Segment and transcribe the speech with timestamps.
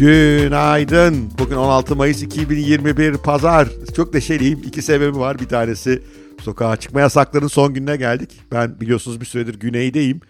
[0.00, 1.30] Günaydın.
[1.38, 3.68] Bugün 16 Mayıs 2021 Pazar.
[3.96, 4.62] Çok neşeliyim.
[4.66, 5.38] İki sebebi var.
[5.38, 6.02] Bir tanesi
[6.42, 8.40] sokağa çıkma yasaklarının son gününe geldik.
[8.52, 10.20] Ben biliyorsunuz bir süredir güneydeyim.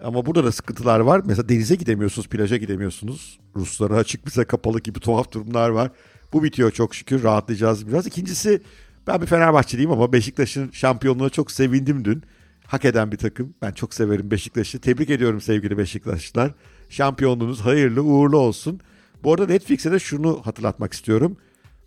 [0.00, 1.22] Ama burada da sıkıntılar var.
[1.24, 3.38] Mesela denize gidemiyorsunuz, plaja gidemiyorsunuz.
[3.56, 5.90] Ruslara açık bize kapalı gibi tuhaf durumlar var.
[6.32, 7.22] Bu bitiyor çok şükür.
[7.22, 8.06] Rahatlayacağız biraz.
[8.06, 8.62] İkincisi
[9.06, 12.22] ben bir Fenerbahçeliyim ama Beşiktaş'ın şampiyonluğuna çok sevindim dün.
[12.66, 13.54] Hak eden bir takım.
[13.62, 14.80] Ben çok severim Beşiktaş'ı.
[14.80, 16.54] Tebrik ediyorum sevgili Beşiktaşlılar.
[16.88, 18.80] Şampiyonluğunuz hayırlı uğurlu olsun.
[19.26, 21.36] Bu arada Netflix'e de şunu hatırlatmak istiyorum.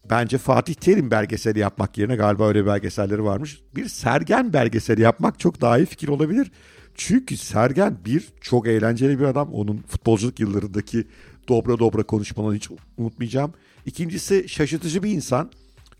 [0.09, 3.61] Bence Fatih Terim belgeseli yapmak yerine galiba öyle belgeselleri varmış.
[3.75, 6.51] Bir Sergen belgeseli yapmak çok daha iyi fikir olabilir.
[6.95, 9.53] Çünkü Sergen bir çok eğlenceli bir adam.
[9.53, 11.07] Onun futbolculuk yıllarındaki
[11.47, 13.53] dobra dobra konuşmalarını hiç unutmayacağım.
[13.85, 15.51] İkincisi şaşırtıcı bir insan.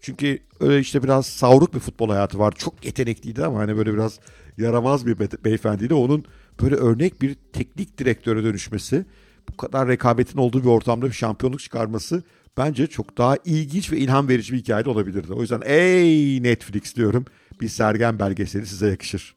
[0.01, 2.53] Çünkü öyle işte biraz savruk bir futbol hayatı var.
[2.57, 4.19] Çok yetenekliydi ama hani böyle biraz
[4.57, 5.93] yaramaz bir be- beyefendiydi.
[5.93, 6.25] Onun
[6.61, 9.05] böyle örnek bir teknik direktöre dönüşmesi,
[9.53, 12.23] bu kadar rekabetin olduğu bir ortamda bir şampiyonluk çıkarması
[12.57, 15.33] bence çok daha ilginç ve ilham verici bir hikaye de olabilirdi.
[15.33, 17.25] O yüzden ey Netflix diyorum
[17.61, 19.35] bir Sergen belgeseli size yakışır.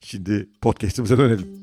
[0.00, 1.60] Şimdi podcast'imize dönelim.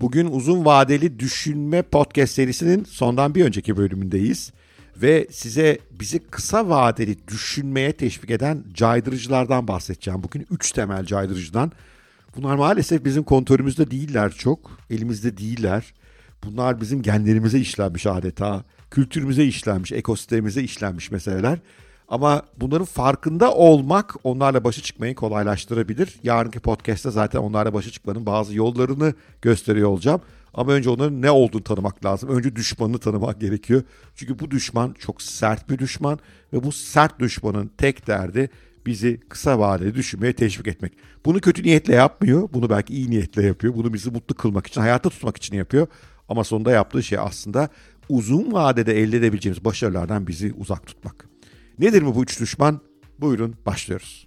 [0.00, 4.52] Bugün uzun vadeli düşünme podcast serisinin sondan bir önceki bölümündeyiz.
[4.96, 10.22] Ve size bizi kısa vadeli düşünmeye teşvik eden caydırıcılardan bahsedeceğim.
[10.22, 11.72] Bugün 3 temel caydırıcıdan.
[12.36, 14.70] Bunlar maalesef bizim kontrolümüzde değiller çok.
[14.90, 15.94] Elimizde değiller.
[16.44, 18.64] Bunlar bizim genlerimize işlenmiş adeta.
[18.90, 21.58] Kültürümüze işlenmiş, ekosistemimize işlenmiş meseleler.
[22.08, 26.16] Ama bunların farkında olmak onlarla başa çıkmayı kolaylaştırabilir.
[26.22, 30.20] Yarınki podcast'te zaten onlarla başa çıkmanın bazı yollarını gösteriyor olacağım.
[30.54, 32.28] Ama önce onların ne olduğunu tanımak lazım.
[32.28, 33.82] Önce düşmanını tanımak gerekiyor.
[34.14, 36.18] Çünkü bu düşman çok sert bir düşman
[36.52, 38.50] ve bu sert düşmanın tek derdi
[38.86, 40.92] bizi kısa vadeli düşünmeye teşvik etmek.
[41.24, 42.48] Bunu kötü niyetle yapmıyor.
[42.52, 43.74] Bunu belki iyi niyetle yapıyor.
[43.74, 45.86] Bunu bizi mutlu kılmak için, hayatta tutmak için yapıyor.
[46.28, 47.68] Ama sonunda yaptığı şey aslında
[48.08, 51.28] uzun vadede elde edebileceğimiz başarılardan bizi uzak tutmak.
[51.78, 52.80] Nedir mi bu üç düşman?
[53.18, 54.26] Buyurun başlıyoruz.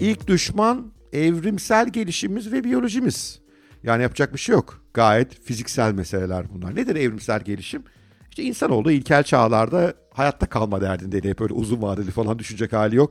[0.00, 3.40] İlk düşman evrimsel gelişimimiz ve biyolojimiz.
[3.82, 4.82] Yani yapacak bir şey yok.
[4.94, 6.76] Gayet fiziksel meseleler bunlar.
[6.76, 7.82] Nedir evrimsel gelişim?
[8.30, 11.28] İşte insanoğlu ilkel çağlarda hayatta kalma derdindeydi.
[11.28, 13.10] Hep öyle uzun vadeli falan düşünecek hali yok.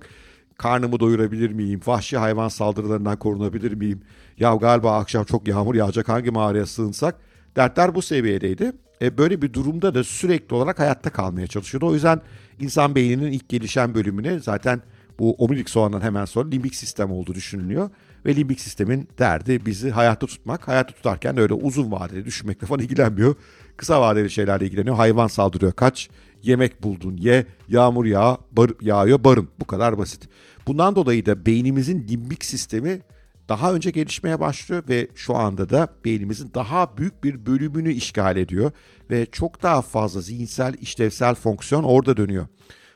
[0.57, 1.81] Karnımı doyurabilir miyim?
[1.87, 4.01] Vahşi hayvan saldırılarından korunabilir miyim?
[4.37, 7.15] Ya galiba akşam çok yağmur yağacak hangi mağaraya sığınsak?
[7.55, 8.71] Dertler bu seviyedeydi.
[9.01, 11.87] E böyle bir durumda da sürekli olarak hayatta kalmaya çalışıyordu.
[11.87, 12.21] O yüzden
[12.59, 14.81] insan beyninin ilk gelişen bölümüne zaten
[15.19, 17.89] bu omurilik soğandan hemen sonra limbik sistem olduğu düşünülüyor.
[18.25, 20.67] Ve limbik sistemin derdi bizi hayatta tutmak.
[20.67, 23.35] Hayatta tutarken öyle uzun vadeli düşünmekle falan ilgilenmiyor.
[23.77, 24.95] Kısa vadeli şeylerle ilgileniyor.
[24.95, 26.09] Hayvan saldırıyor kaç,
[26.43, 29.49] yemek buldun ye, yağmur yağ, bar, yağıyor barın.
[29.59, 30.29] Bu kadar basit.
[30.67, 33.01] Bundan dolayı da beynimizin limbik sistemi
[33.49, 38.71] daha önce gelişmeye başlıyor ve şu anda da beynimizin daha büyük bir bölümünü işgal ediyor
[39.09, 42.47] ve çok daha fazla zihinsel işlevsel fonksiyon orada dönüyor.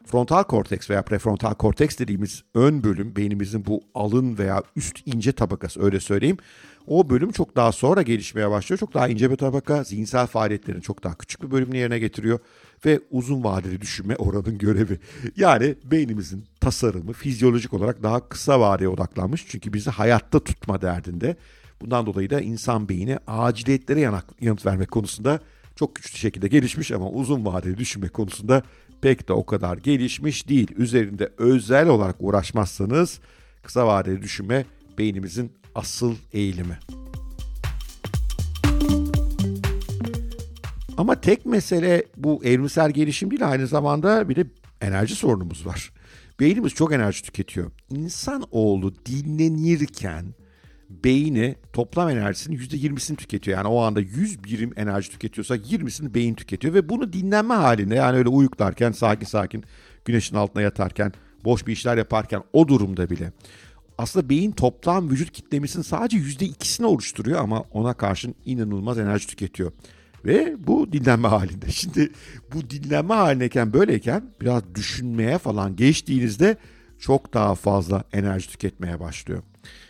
[0.05, 5.83] Frontal korteks veya prefrontal korteks dediğimiz ön bölüm beynimizin bu alın veya üst ince tabakası
[5.83, 6.37] öyle söyleyeyim.
[6.87, 8.79] O bölüm çok daha sonra gelişmeye başlıyor.
[8.79, 12.39] Çok daha ince bir tabaka zihinsel faaliyetlerin çok daha küçük bir bölümünü yerine getiriyor
[12.85, 14.99] ve uzun vadeli düşünme oranın görevi.
[15.35, 19.45] Yani beynimizin tasarımı fizyolojik olarak daha kısa vadeye odaklanmış.
[19.47, 21.35] Çünkü bizi hayatta tutma derdinde.
[21.81, 25.39] Bundan dolayı da insan beyni aciliyetlere yanak, yanıt vermek konusunda
[25.75, 28.63] çok güçlü şekilde gelişmiş ama uzun vadeli düşünme konusunda
[29.01, 30.67] pek de o kadar gelişmiş değil.
[30.77, 33.19] Üzerinde özel olarak uğraşmazsanız
[33.63, 34.65] kısa vadeli düşünme
[34.97, 36.79] beynimizin asıl eğilimi.
[40.97, 44.45] Ama tek mesele bu evrimsel gelişim değil aynı zamanda bir de
[44.81, 45.91] enerji sorunumuz var.
[46.39, 47.71] Beynimiz çok enerji tüketiyor.
[47.89, 50.25] İnsan oğlu dinlenirken
[50.89, 53.57] beyni toplam enerjisinin %20'sini tüketiyor.
[53.57, 58.17] Yani o anda 100 birim enerji tüketiyorsa 20'sini beyin tüketiyor ve bunu dinlenme halinde yani
[58.17, 59.63] öyle uyuklarken sakin sakin
[60.05, 61.13] güneşin altına yatarken
[61.43, 63.31] boş bir işler yaparken o durumda bile
[64.01, 69.71] aslında beyin toplam vücut kitlemesinin sadece %2'sini oluşturuyor ama ona karşın inanılmaz enerji tüketiyor.
[70.25, 71.67] Ve bu dinlenme halinde.
[71.71, 72.11] Şimdi
[72.53, 76.57] bu dinlenme halindeyken böyleyken biraz düşünmeye falan geçtiğinizde
[76.99, 79.43] çok daha fazla enerji tüketmeye başlıyor.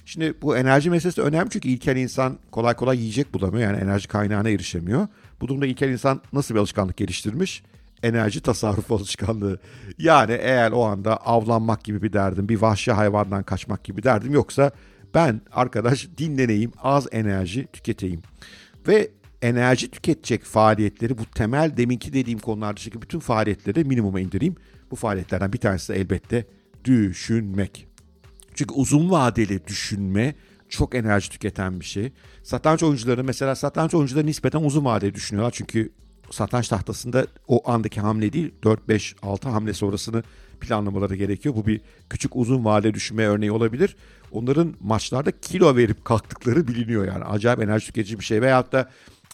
[0.05, 3.63] Şimdi bu enerji meselesi önemli çünkü ilkel insan kolay kolay yiyecek bulamıyor.
[3.71, 5.07] Yani enerji kaynağına erişemiyor.
[5.41, 7.63] Bu durumda ilkel insan nasıl bir alışkanlık geliştirmiş?
[8.03, 9.59] Enerji tasarrufu alışkanlığı.
[9.97, 14.71] Yani eğer o anda avlanmak gibi bir derdim, bir vahşi hayvandan kaçmak gibi derdim yoksa
[15.13, 18.21] ben arkadaş dinleneyim, az enerji tüketeyim.
[18.87, 19.09] Ve
[19.41, 24.55] enerji tüketecek faaliyetleri bu temel deminki dediğim konulardaki bütün faaliyetleri minimuma indireyim.
[24.91, 26.45] Bu faaliyetlerden bir tanesi de elbette
[26.85, 27.87] düşünmek.
[28.55, 30.35] Çünkü uzun vadeli düşünme
[30.69, 32.11] çok enerji tüketen bir şey.
[32.43, 35.51] Satranç oyuncuları mesela satranç oyuncuları nispeten uzun vadeli düşünüyorlar.
[35.51, 35.91] Çünkü
[36.31, 40.23] satranç tahtasında o andaki hamle değil 4 5 6 hamle sonrasını
[40.61, 41.55] planlamaları gerekiyor.
[41.55, 43.95] Bu bir küçük uzun vade düşünme örneği olabilir.
[44.31, 47.23] Onların maçlarda kilo verip kalktıkları biliniyor yani.
[47.23, 48.41] Acayip enerji tüketici bir şey.
[48.41, 48.89] Veyahut da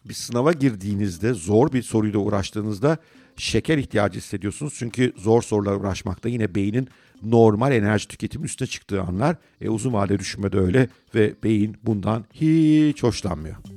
[0.06, 2.98] bir sınava girdiğinizde zor bir soruyla uğraştığınızda
[3.38, 4.74] şeker ihtiyacı hissediyorsunuz.
[4.78, 6.88] Çünkü zor sorularla uğraşmakta yine beynin
[7.24, 9.36] normal enerji tüketimi üstüne çıktığı anlar.
[9.62, 13.77] E, uzun vade düşünmede öyle ve beyin bundan hiç hoşlanmıyor.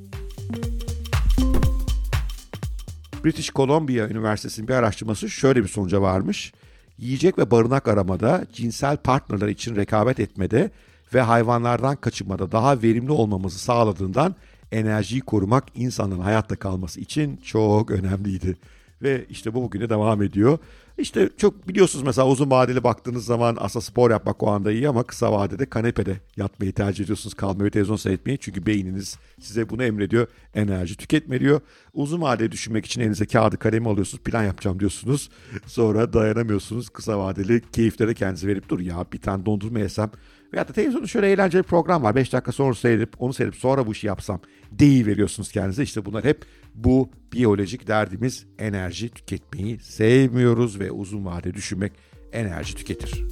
[3.24, 6.52] British Columbia Üniversitesi'nin bir araştırması şöyle bir sonuca varmış.
[6.98, 10.70] Yiyecek ve barınak aramada, cinsel partnerler için rekabet etmede
[11.14, 14.34] ve hayvanlardan kaçınmada daha verimli olmamızı sağladığından
[14.72, 18.56] enerjiyi korumak insanın hayatta kalması için çok önemliydi.
[19.02, 20.58] Ve işte bu bugüne devam ediyor.
[21.00, 25.02] İşte çok biliyorsunuz mesela uzun vadeli baktığınız zaman aslında spor yapmak o anda iyi ama
[25.02, 27.34] kısa vadede kanepede yatmayı tercih ediyorsunuz.
[27.34, 30.26] Kalmayı televizyon seyretmeyi çünkü beyniniz size bunu emrediyor.
[30.54, 31.60] Enerji tüketme diyor.
[31.94, 34.24] Uzun vadeli düşünmek için elinize kağıdı kalemi alıyorsunuz.
[34.24, 35.30] Plan yapacağım diyorsunuz.
[35.66, 36.88] Sonra dayanamıyorsunuz.
[36.88, 40.10] Kısa vadeli keyiflere kendinizi verip dur ya bir tane dondurma yesem.
[40.52, 42.14] Veyahut da televizyonda şöyle eğlenceli bir program var.
[42.14, 44.40] 5 dakika sonra seyredip onu seyredip sonra bu işi yapsam
[44.72, 45.82] deyi veriyorsunuz kendinize.
[45.82, 46.44] İşte bunlar hep
[46.74, 51.92] bu biyolojik derdimiz enerji tüketmeyi sevmiyoruz ve uzun vade düşünmek
[52.32, 53.24] enerji tüketir.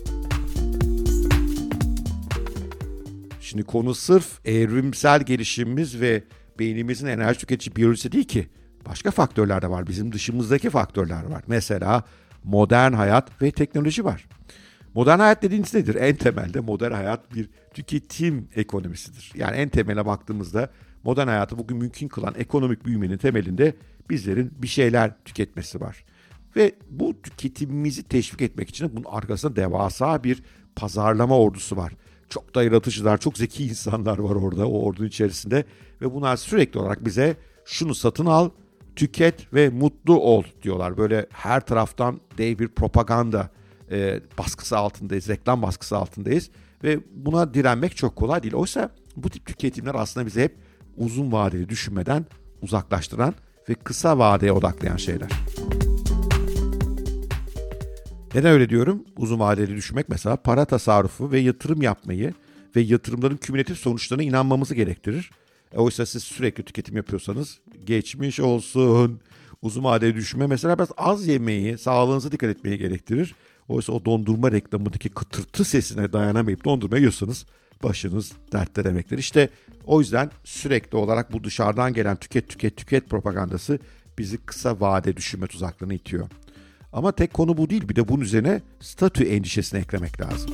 [3.41, 6.25] Şimdi konu sırf evrimsel gelişimimiz ve
[6.59, 8.47] beynimizin enerji tüketici biyolojisi değil ki.
[8.87, 9.87] Başka faktörler de var.
[9.87, 11.43] Bizim dışımızdaki faktörler var.
[11.47, 12.05] Mesela
[12.45, 14.27] modern hayat ve teknoloji var.
[14.99, 15.95] Modern hayat dediğiniz nedir?
[15.95, 19.33] En temelde modern hayat bir tüketim ekonomisidir.
[19.35, 20.71] Yani en temele baktığımızda
[21.05, 23.75] modern hayatı bugün mümkün kılan ekonomik büyümenin temelinde
[24.11, 26.05] bizlerin bir şeyler tüketmesi var.
[26.57, 30.43] Ve bu tüketimimizi teşvik etmek için bunun arkasında devasa bir
[30.77, 31.93] pazarlama ordusu var.
[32.29, 35.65] Çok da yaratıcılar, çok zeki insanlar var orada o ordunun içerisinde.
[36.01, 38.51] Ve bunlar sürekli olarak bize şunu satın al,
[38.97, 40.97] tüket ve mutlu ol diyorlar.
[40.97, 43.51] Böyle her taraftan dev bir propaganda
[43.91, 46.51] e, baskısı altındayız, reklam baskısı altındayız.
[46.85, 48.55] Ve buna direnmek çok kolay değil.
[48.55, 50.57] Oysa bu tip tüketimler aslında bize hep
[50.97, 52.27] uzun vadeli düşünmeden
[52.63, 53.35] uzaklaştıran
[53.69, 55.29] ve kısa vadeye odaklayan şeyler.
[58.35, 59.05] Neden öyle diyorum?
[59.17, 62.35] Uzun vadeli düşünmek mesela para tasarrufu ve yatırım yapmayı
[62.77, 65.31] ve yatırımların kümülatif sonuçlarına inanmamızı gerektirir.
[65.73, 69.21] E oysa siz sürekli tüketim yapıyorsanız geçmiş olsun.
[69.63, 73.35] Uzun vadeli düşünme mesela biraz az yemeyi, sağlığınıza dikkat etmeyi gerektirir.
[73.69, 77.47] Oysa o dondurma reklamındaki kıtırtı sesine dayanamayıp dondurma yiyorsanız
[77.83, 79.19] başınız dertte demektir.
[79.19, 79.49] İşte
[79.87, 83.79] o yüzden sürekli olarak bu dışarıdan gelen tüket tüket tüket propagandası
[84.19, 86.29] bizi kısa vade düşünme tuzaklarına itiyor.
[86.93, 90.51] Ama tek konu bu değil bir de bunun üzerine statü endişesini eklemek lazım.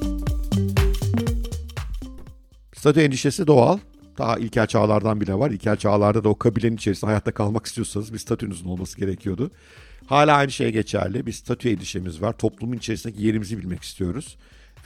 [2.76, 3.78] Statü endişesi doğal.
[4.18, 5.50] Daha ilkel çağlardan bile var.
[5.50, 9.50] İlkel çağlarda da o kabilenin içerisinde hayatta kalmak istiyorsanız bir statünüzün olması gerekiyordu.
[10.06, 11.26] Hala aynı şey geçerli.
[11.26, 12.32] Bir statü endişemiz var.
[12.32, 14.36] Toplumun içerisindeki yerimizi bilmek istiyoruz.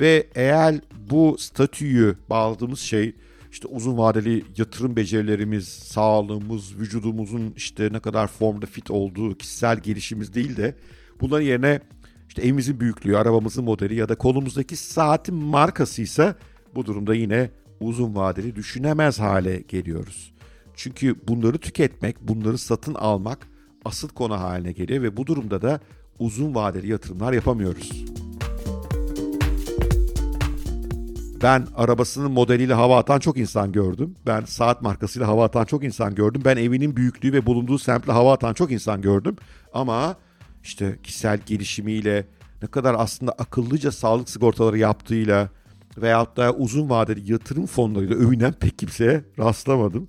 [0.01, 0.75] Ve eğer
[1.11, 3.15] bu statüyü bağladığımız şey
[3.53, 10.35] işte uzun vadeli yatırım becerilerimiz, sağlığımız, vücudumuzun işte ne kadar formda fit olduğu, kişisel gelişimiz
[10.35, 10.75] değil de
[11.21, 11.81] bunların yerine
[12.29, 16.35] işte evimizin büyüklüğü, arabamızın modeli ya da kolumuzdaki saatin markasıysa
[16.75, 17.51] bu durumda yine
[17.81, 20.33] uzun vadeli düşünemez hale geliyoruz.
[20.75, 23.49] Çünkü bunları tüketmek, bunları satın almak
[23.89, 25.81] asıl konu haline geliyor ve bu durumda da
[26.19, 28.05] uzun vadeli yatırımlar yapamıyoruz.
[31.43, 34.15] Ben arabasının modeliyle hava atan çok insan gördüm.
[34.27, 36.43] Ben saat markasıyla hava atan çok insan gördüm.
[36.45, 39.37] Ben evinin büyüklüğü ve bulunduğu semtle hava atan çok insan gördüm.
[39.73, 40.17] Ama
[40.63, 42.27] işte kişisel gelişimiyle
[42.63, 45.49] ne kadar aslında akıllıca sağlık sigortaları yaptığıyla
[45.97, 50.09] veyahut da uzun vadeli yatırım fonlarıyla övünen pek kimseye rastlamadım.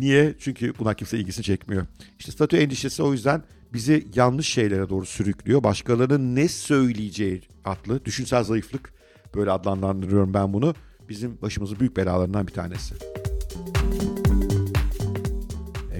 [0.00, 0.34] Niye?
[0.38, 1.86] Çünkü buna kimse ilgisini çekmiyor.
[2.18, 5.62] İşte statü endişesi o yüzden bizi yanlış şeylere doğru sürüklüyor.
[5.62, 8.92] Başkalarının ne söyleyeceği adlı düşünsel zayıflık
[9.34, 10.74] böyle adlandırıyorum ben bunu.
[11.08, 12.94] Bizim başımızın büyük belalarından bir tanesi.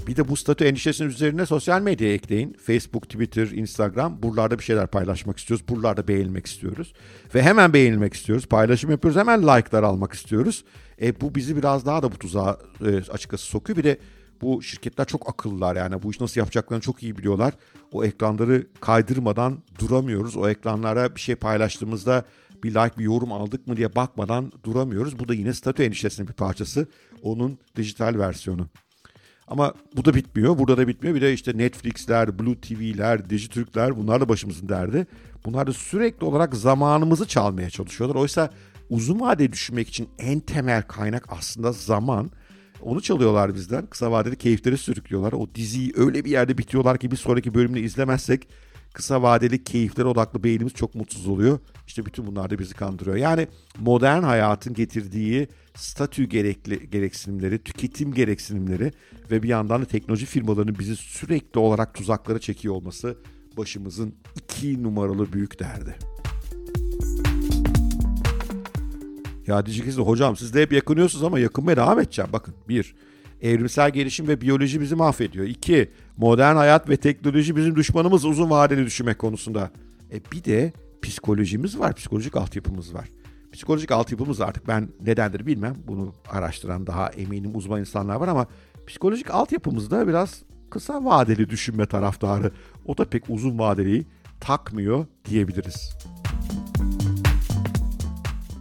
[0.02, 2.52] E bir de bu statü endişesinin üzerine sosyal medya ekleyin.
[2.52, 4.22] Facebook, Twitter, Instagram.
[4.22, 5.68] Buralarda bir şeyler paylaşmak istiyoruz.
[5.68, 6.92] Buralarda beğenilmek istiyoruz.
[7.34, 8.46] Ve hemen beğenilmek istiyoruz.
[8.46, 9.20] Paylaşım yapıyoruz.
[9.20, 10.64] Hemen like'lar almak istiyoruz.
[11.02, 13.76] E bu bizi biraz daha da bu tuzağa e, açıkçası sokuyor.
[13.76, 13.98] Bir de
[14.40, 17.54] bu şirketler çok akıllılar yani bu iş nasıl yapacaklarını çok iyi biliyorlar.
[17.92, 20.36] O ekranları kaydırmadan duramıyoruz.
[20.36, 22.24] O ekranlara bir şey paylaştığımızda
[22.64, 25.18] bir like bir yorum aldık mı diye bakmadan duramıyoruz.
[25.18, 26.86] Bu da yine statü endişesinin bir parçası.
[27.22, 28.66] Onun dijital versiyonu.
[29.48, 30.58] Ama bu da bitmiyor.
[30.58, 31.16] Burada da bitmiyor.
[31.16, 35.06] Bir de işte Netflix'ler, Blue TV'ler, Dijitürk'ler bunlar da başımızın derdi.
[35.44, 38.16] Bunlar da sürekli olarak zamanımızı çalmaya çalışıyorlar.
[38.16, 38.50] Oysa
[38.90, 42.30] uzun vadeli düşünmek için en temel kaynak aslında zaman.
[42.82, 43.86] Onu çalıyorlar bizden.
[43.86, 45.32] Kısa vadeli keyifleri sürüklüyorlar.
[45.32, 48.48] O diziyi öyle bir yerde bitiyorlar ki bir sonraki bölümünü izlemezsek
[48.92, 51.58] kısa vadeli keyiflere odaklı beynimiz çok mutsuz oluyor.
[51.86, 53.16] İşte bütün bunlar da bizi kandırıyor.
[53.16, 58.92] Yani modern hayatın getirdiği statü gerekli gereksinimleri, tüketim gereksinimleri
[59.30, 63.16] ve bir yandan da teknoloji firmalarının bizi sürekli olarak tuzaklara çekiyor olması
[63.56, 65.96] başımızın iki numaralı büyük derdi.
[69.46, 72.30] Ya diyeceksiniz hocam siz de hep yakınıyorsunuz ama yakınmaya devam edeceğim.
[72.32, 72.94] Bakın bir,
[73.42, 75.46] evrimsel gelişim ve biyoloji bizi mahvediyor.
[75.46, 79.70] İki, modern hayat ve teknoloji bizim düşmanımız uzun vadeli düşünmek konusunda.
[80.12, 80.72] E bir de
[81.02, 83.08] psikolojimiz var, psikolojik altyapımız var.
[83.52, 85.76] Psikolojik altyapımız artık ben nedendir bilmem.
[85.86, 88.46] Bunu araştıran daha eminim uzman insanlar var ama
[88.86, 92.52] psikolojik altyapımızda biraz kısa vadeli düşünme taraftarı.
[92.86, 94.06] O da pek uzun vadeli
[94.40, 95.96] takmıyor diyebiliriz.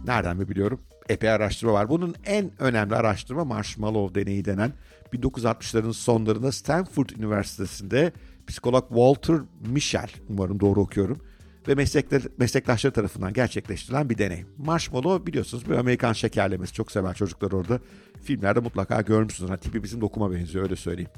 [0.06, 0.80] Nereden mi biliyorum?
[1.12, 1.88] Epey araştırma var.
[1.88, 4.72] Bunun en önemli araştırma Marshmallow deneyi denen
[5.12, 8.12] 1960'ların sonlarında Stanford Üniversitesi'nde
[8.46, 11.18] psikolog Walter Mischel, umarım doğru okuyorum,
[11.68, 11.74] ve
[12.38, 14.44] meslektaşları tarafından gerçekleştirilen bir deney.
[14.58, 16.72] Marshmallow biliyorsunuz bir Amerikan şekerlemesi.
[16.72, 17.80] Çok sever çocuklar orada.
[18.24, 19.50] Filmlerde mutlaka görmüşsünüz.
[19.50, 21.10] Yani tipi bizim dokuma benziyor öyle söyleyeyim.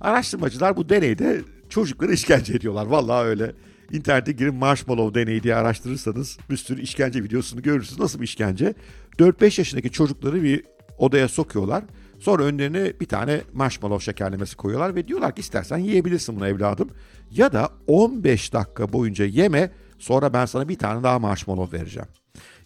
[0.00, 2.86] Araştırmacılar bu deneyde çocukları işkence ediyorlar.
[2.86, 3.52] Vallahi öyle.
[3.92, 8.00] İnternete girin marshmallow deneyi diye araştırırsanız bir sürü işkence videosunu görürsünüz.
[8.00, 8.74] Nasıl bir işkence?
[9.18, 10.64] 4-5 yaşındaki çocukları bir
[10.98, 11.84] odaya sokuyorlar.
[12.18, 16.90] Sonra önlerine bir tane marshmallow şekerlemesi koyuyorlar ve diyorlar ki istersen yiyebilirsin bunu evladım.
[17.30, 22.08] Ya da 15 dakika boyunca yeme sonra ben sana bir tane daha marshmallow vereceğim.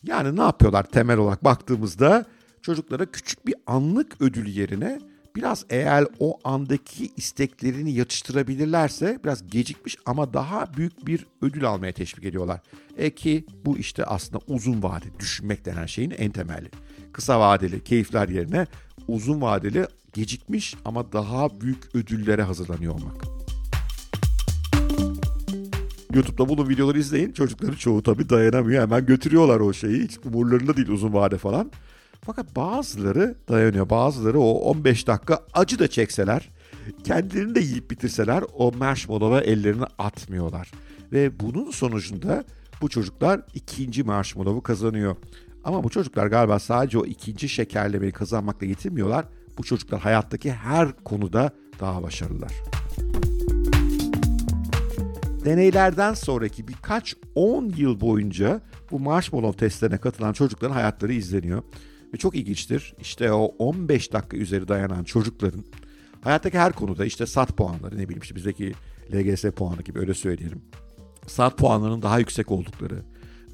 [0.02, 2.26] Yani ne yapıyorlar temel olarak baktığımızda
[2.62, 5.00] çocuklara küçük bir anlık ödül yerine
[5.36, 12.24] biraz eğer o andaki isteklerini yatıştırabilirlerse biraz gecikmiş ama daha büyük bir ödül almaya teşvik
[12.24, 12.60] ediyorlar.
[12.96, 16.70] E ki bu işte aslında uzun vade düşünmek denen şeyin en temeli.
[17.12, 18.66] Kısa vadeli keyifler yerine
[19.08, 23.24] uzun vadeli gecikmiş ama daha büyük ödüllere hazırlanıyor olmak.
[26.14, 27.32] YouTube'da bunun videoları izleyin.
[27.32, 28.82] Çocukların çoğu tabii dayanamıyor.
[28.82, 30.02] Hemen götürüyorlar o şeyi.
[30.02, 31.70] Hiç umurlarında değil uzun vade falan.
[32.30, 33.90] Fakat bazıları dayanıyor.
[33.90, 36.50] Bazıları o 15 dakika acı da çekseler,
[37.04, 40.70] kendilerini de yiyip bitirseler o marshmallow'a ellerini atmıyorlar.
[41.12, 42.44] Ve bunun sonucunda
[42.82, 45.16] bu çocuklar ikinci marshmallow'u kazanıyor.
[45.64, 49.24] Ama bu çocuklar galiba sadece o ikinci şekerlemeyi kazanmakla yetinmiyorlar.
[49.58, 52.52] Bu çocuklar hayattaki her konuda daha başarılılar.
[55.44, 58.60] Deneylerden sonraki birkaç 10 yıl boyunca
[58.90, 61.62] bu marshmallow testlerine katılan çocukların hayatları izleniyor.
[62.14, 62.94] Ve çok ilginçtir.
[63.00, 65.64] İşte o 15 dakika üzeri dayanan çocukların
[66.20, 68.72] hayattaki her konuda işte SAT puanları ne bileyim işte bizdeki
[69.12, 70.62] LGS puanı gibi öyle söyleyelim.
[71.26, 73.02] SAT puanlarının daha yüksek oldukları,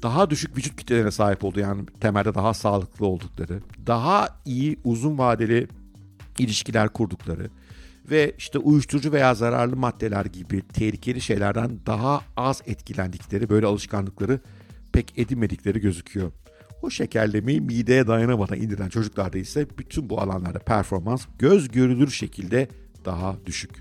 [0.03, 5.67] daha düşük vücut kitlelerine sahip olduğu yani temelde daha sağlıklı oldukları, daha iyi uzun vadeli
[6.39, 7.49] ilişkiler kurdukları
[8.11, 14.39] ve işte uyuşturucu veya zararlı maddeler gibi tehlikeli şeylerden daha az etkilendikleri böyle alışkanlıkları
[14.93, 16.31] pek edinmedikleri gözüküyor.
[16.81, 22.67] O şekerlemeyi mideye dayanamadan indiren çocuklarda ise bütün bu alanlarda performans göz görülür şekilde
[23.05, 23.71] daha düşük.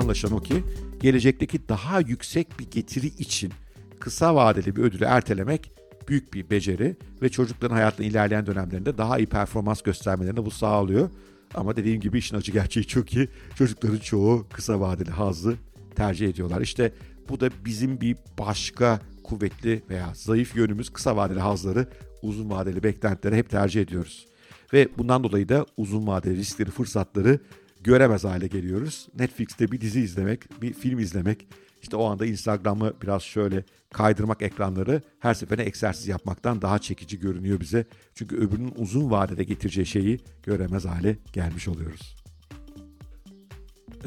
[0.00, 0.64] Anlaşılan o ki
[1.00, 3.52] gelecekteki daha yüksek bir getiri için
[4.00, 5.72] kısa vadeli bir ödülü ertelemek
[6.08, 11.10] büyük bir beceri ve çocukların hayatının ilerleyen dönemlerinde daha iyi performans göstermelerini bu sağlıyor.
[11.54, 15.56] Ama dediğim gibi işin acı gerçeği çok ki çocukların çoğu kısa vadeli hazzı
[15.96, 16.60] tercih ediyorlar.
[16.60, 16.92] İşte
[17.28, 21.86] bu da bizim bir başka kuvvetli veya zayıf yönümüz kısa vadeli hazları
[22.22, 24.26] uzun vadeli beklentilere hep tercih ediyoruz.
[24.72, 27.40] Ve bundan dolayı da uzun vadeli riskleri, fırsatları
[27.84, 29.08] göremez hale geliyoruz.
[29.18, 31.46] Netflix'te bir dizi izlemek, bir film izlemek,
[31.82, 37.60] işte o anda Instagram'ı biraz şöyle kaydırmak ekranları her seferine egzersiz yapmaktan daha çekici görünüyor
[37.60, 37.86] bize.
[38.14, 42.17] Çünkü öbürünün uzun vadede getireceği şeyi göremez hale gelmiş oluyoruz.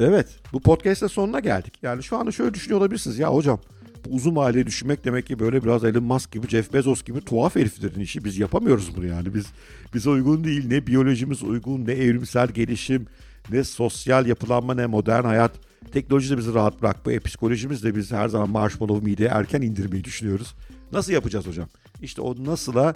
[0.02, 1.74] Evet, bu podcast'ın sonuna geldik.
[1.82, 3.18] Yani şu anda şöyle düşünüyor olabilirsiniz.
[3.18, 3.60] Ya hocam
[4.04, 7.56] bu uzun vadeli düşünmek demek ki böyle biraz Elon Musk gibi, Jeff Bezos gibi tuhaf
[7.56, 8.24] heriflerin işi.
[8.24, 9.34] Biz yapamıyoruz bunu yani.
[9.34, 9.46] Biz
[9.94, 10.68] bize uygun değil.
[10.68, 13.06] Ne biyolojimiz uygun, ne evrimsel gelişim,
[13.50, 15.52] ne sosyal yapılanma, ne modern hayat.
[15.92, 17.20] Teknoloji de bizi rahat bırakmıyor.
[17.20, 20.54] Psikolojimiz de biz her zaman marshmallow mideye erken indirmeyi düşünüyoruz.
[20.92, 21.68] Nasıl yapacağız hocam?
[22.02, 22.94] İşte o nasıla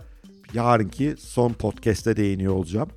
[0.55, 2.89] yarınki son podcast'te değiniyor olacağım.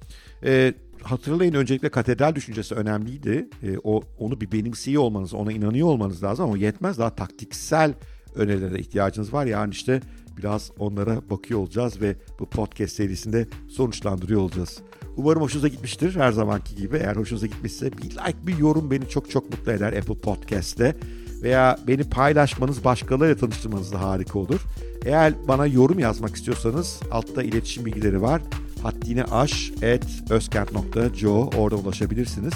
[0.44, 3.50] Ee, hatırlayın öncelikle katedral düşüncesi önemliydi.
[3.63, 6.98] E, o onu bir benimsiyor olmanız, ona inanıyor olmanız lazım ama yetmez.
[6.98, 7.94] Daha taktiksel
[8.36, 9.46] önerilere ihtiyacınız var.
[9.46, 10.01] Yani işte
[10.38, 14.79] biraz onlara bakıyor olacağız ve bu podcast serisinde sonuçlandırıyor olacağız.
[15.18, 16.98] Umarım hoşunuza gitmiştir her zamanki gibi.
[16.98, 20.96] Eğer hoşunuza gitmişse bir like, bir yorum beni çok çok mutlu eder Apple Podcast'te.
[21.44, 24.60] veya beni paylaşmanız başkalarıyla tanıştırmanız da harika olur.
[25.06, 28.41] Eğer bana yorum yazmak istiyorsanız altta iletişim bilgileri var.
[28.84, 32.54] Haddini aş at özkent.co oradan ulaşabilirsiniz.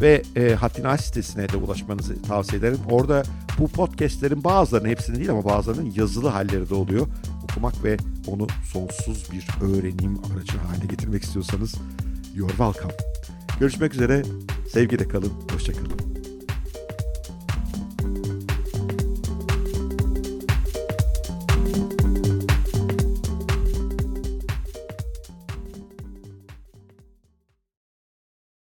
[0.00, 2.78] Ve e, Haddini Aş sitesine de ulaşmanızı tavsiye ederim.
[2.90, 3.22] Orada
[3.58, 7.06] bu podcastlerin bazılarının hepsinin değil ama bazılarının yazılı halleri de oluyor.
[7.44, 11.74] Okumak ve onu sonsuz bir öğrenim aracı haline getirmek istiyorsanız
[12.34, 12.94] you're welcome.
[13.60, 14.22] Görüşmek üzere.
[14.72, 15.32] Sevgiyle kalın.
[15.52, 16.15] Hoşçakalın.